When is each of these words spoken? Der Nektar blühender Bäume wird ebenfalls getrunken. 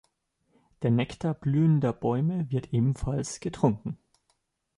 Der 0.81 0.89
Nektar 0.89 1.35
blühender 1.35 1.93
Bäume 1.93 2.49
wird 2.49 2.73
ebenfalls 2.73 3.39
getrunken. 3.39 3.99